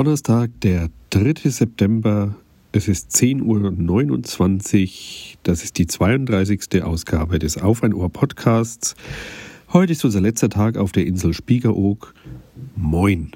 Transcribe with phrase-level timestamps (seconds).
[0.00, 1.50] Donnerstag, der 3.
[1.50, 2.34] September.
[2.72, 5.38] Es ist 10.29 Uhr.
[5.42, 6.82] Das ist die 32.
[6.82, 8.94] Ausgabe des Auf ein Ohr Podcasts.
[9.74, 12.14] Heute ist unser letzter Tag auf der Insel Spiekeroog.
[12.76, 13.32] Moin.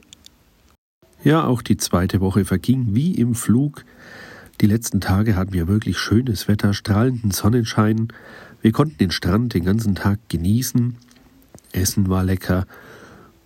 [1.22, 3.84] Ja, auch die zweite Woche verging wie im Flug.
[4.62, 8.08] Die letzten Tage hatten wir wirklich schönes Wetter, strahlenden Sonnenschein.
[8.62, 10.96] Wir konnten den Strand den ganzen Tag genießen.
[11.72, 12.66] Essen war lecker.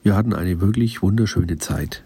[0.05, 2.05] Wir hatten eine wirklich wunderschöne Zeit.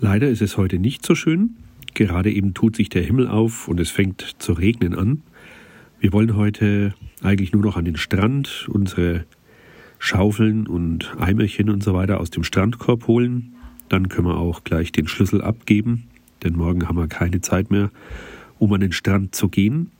[0.00, 1.56] Leider ist es heute nicht so schön.
[1.94, 5.22] Gerade eben tut sich der Himmel auf und es fängt zu regnen an.
[5.98, 9.24] Wir wollen heute eigentlich nur noch an den Strand unsere
[9.98, 13.54] Schaufeln und Eimerchen und so weiter aus dem Strandkorb holen.
[13.88, 16.04] Dann können wir auch gleich den Schlüssel abgeben,
[16.44, 17.90] denn morgen haben wir keine Zeit mehr,
[18.60, 19.90] um an den Strand zu gehen.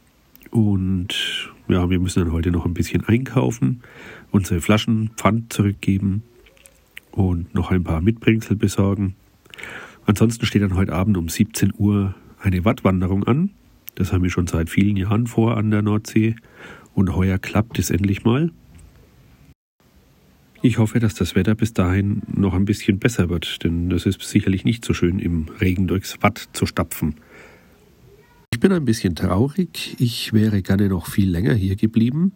[0.53, 3.80] Und ja, wir müssen dann heute noch ein bisschen einkaufen,
[4.30, 6.23] unsere Flaschen Pfand zurückgeben
[7.11, 9.17] und noch ein paar Mitbringsel besorgen.
[10.09, 13.51] Ansonsten steht dann heute Abend um 17 Uhr eine Wattwanderung an.
[13.95, 16.34] Das haben wir schon seit vielen Jahren vor an der Nordsee.
[16.95, 18.50] Und heuer klappt es endlich mal.
[20.62, 24.23] Ich hoffe, dass das Wetter bis dahin noch ein bisschen besser wird, denn es ist
[24.23, 27.17] sicherlich nicht so schön, im Regen durchs Watt zu stapfen.
[28.50, 29.95] Ich bin ein bisschen traurig.
[29.98, 32.33] Ich wäre gerne noch viel länger hier geblieben.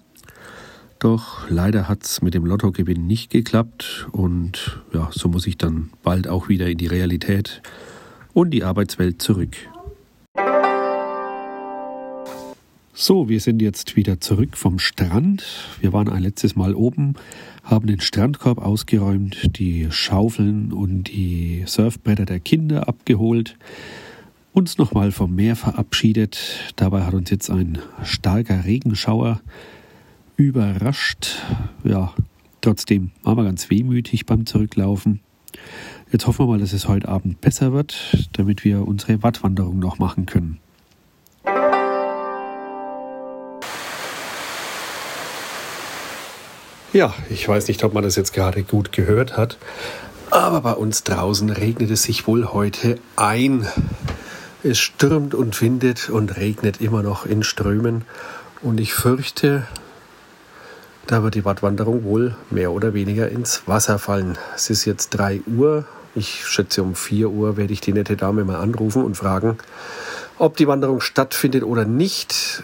[1.02, 5.90] Doch leider hat es mit dem Lottogewinn nicht geklappt und ja, so muss ich dann
[6.04, 7.60] bald auch wieder in die Realität
[8.32, 9.56] und die Arbeitswelt zurück.
[12.92, 15.44] So, wir sind jetzt wieder zurück vom Strand.
[15.80, 17.14] Wir waren ein letztes Mal oben,
[17.64, 23.56] haben den Strandkorb ausgeräumt, die Schaufeln und die Surfbretter der Kinder abgeholt,
[24.52, 26.72] uns nochmal vom Meer verabschiedet.
[26.76, 29.40] Dabei hat uns jetzt ein starker Regenschauer
[30.42, 31.42] überrascht.
[31.84, 32.12] Ja,
[32.60, 35.20] trotzdem waren wir ganz wehmütig beim Zurücklaufen.
[36.10, 39.98] Jetzt hoffen wir mal, dass es heute Abend besser wird, damit wir unsere Wattwanderung noch
[39.98, 40.58] machen können.
[46.92, 49.56] Ja, ich weiß nicht, ob man das jetzt gerade gut gehört hat,
[50.30, 53.66] aber bei uns draußen regnet es sich wohl heute ein.
[54.62, 58.04] Es stürmt und windet und regnet immer noch in Strömen
[58.60, 59.66] und ich fürchte,
[61.06, 64.38] da wird die Wattwanderung wohl mehr oder weniger ins Wasser fallen.
[64.54, 65.84] Es ist jetzt 3 Uhr.
[66.14, 69.58] Ich schätze, um 4 Uhr werde ich die nette Dame mal anrufen und fragen,
[70.38, 72.62] ob die Wanderung stattfindet oder nicht.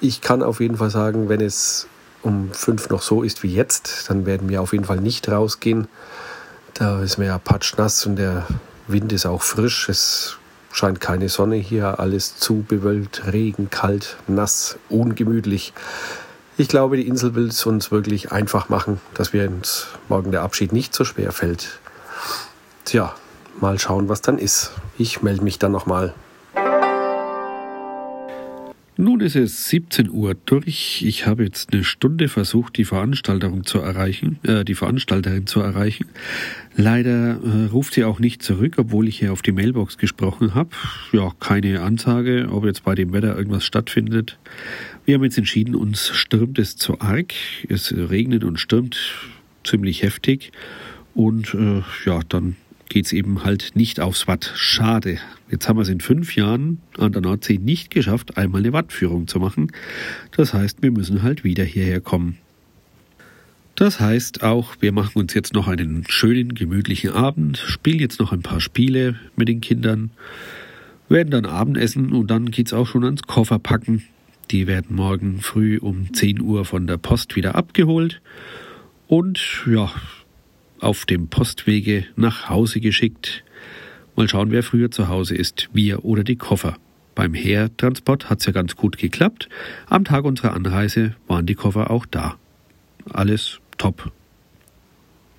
[0.00, 1.86] Ich kann auf jeden Fall sagen, wenn es
[2.22, 5.88] um 5 noch so ist wie jetzt, dann werden wir auf jeden Fall nicht rausgehen.
[6.74, 8.46] Da ist mir ja patschnass und der
[8.88, 9.88] Wind ist auch frisch.
[9.88, 10.36] Es
[10.72, 15.72] scheint keine Sonne hier, alles zu bewölkt, Regen, kalt, nass, ungemütlich.
[16.58, 20.42] Ich glaube, die Insel will es uns wirklich einfach machen, dass wir uns morgen der
[20.42, 21.80] Abschied nicht so schwer fällt.
[22.84, 23.14] Tja,
[23.60, 24.72] mal schauen, was dann ist.
[24.98, 26.12] Ich melde mich dann nochmal.
[28.98, 31.02] Nun ist es 17 Uhr durch.
[31.02, 36.06] Ich habe jetzt eine Stunde versucht, die Veranstaltung zu erreichen, äh, die Veranstalterin zu erreichen.
[36.76, 40.68] Leider äh, ruft sie auch nicht zurück, obwohl ich hier auf die Mailbox gesprochen habe.
[41.12, 44.38] Ja, keine Ansage, ob jetzt bei dem Wetter irgendwas stattfindet.
[45.06, 47.32] Wir haben jetzt entschieden, uns stürmt es zu arg.
[47.70, 48.98] Es regnet und stürmt
[49.64, 50.52] ziemlich heftig.
[51.14, 52.56] Und äh, ja, dann
[52.92, 54.52] geht es eben halt nicht aufs Watt.
[54.54, 55.18] Schade.
[55.50, 59.26] Jetzt haben wir es in fünf Jahren an der Nordsee nicht geschafft, einmal eine Wattführung
[59.28, 59.72] zu machen.
[60.36, 62.36] Das heißt, wir müssen halt wieder hierher kommen.
[63.76, 68.30] Das heißt auch, wir machen uns jetzt noch einen schönen, gemütlichen Abend, spielen jetzt noch
[68.30, 70.10] ein paar Spiele mit den Kindern,
[71.08, 74.02] werden dann Abendessen und dann geht es auch schon ans Kofferpacken.
[74.50, 78.20] Die werden morgen früh um 10 Uhr von der Post wieder abgeholt.
[79.08, 79.90] Und ja,
[80.82, 83.44] auf dem Postwege nach Hause geschickt.
[84.16, 86.76] Mal schauen, wer früher zu Hause ist, wir oder die Koffer.
[87.14, 89.48] Beim Hertransport hat's ja ganz gut geklappt.
[89.88, 92.36] Am Tag unserer Anreise waren die Koffer auch da.
[93.10, 94.12] Alles top.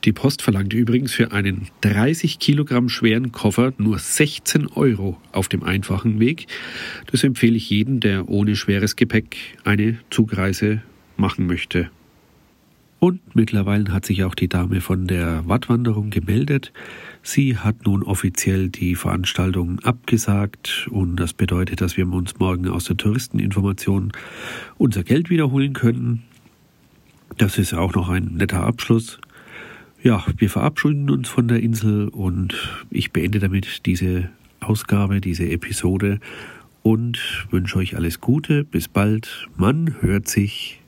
[0.06, 5.64] Die Post verlangt übrigens für einen 30 Kilogramm schweren Koffer nur 16 Euro auf dem
[5.64, 6.48] einfachen Weg.
[7.10, 10.82] Das empfehle ich jedem, der ohne schweres Gepäck eine Zugreise
[11.16, 11.90] machen möchte.
[13.04, 16.72] Und mittlerweile hat sich auch die Dame von der Wattwanderung gemeldet.
[17.22, 22.86] Sie hat nun offiziell die Veranstaltung abgesagt und das bedeutet, dass wir uns morgen aus
[22.86, 24.14] der Touristeninformation
[24.78, 26.24] unser Geld wiederholen können.
[27.38, 29.20] Das ist auch noch ein netter Abschluss.
[30.02, 32.56] Ja, wir verabschieden uns von der Insel und
[32.90, 34.30] ich beende damit diese
[34.62, 36.22] Ausgabe, diese Episode
[36.84, 37.20] und
[37.52, 38.64] wünsche euch alles Gute.
[38.64, 39.50] Bis bald.
[39.58, 40.80] Man hört sich.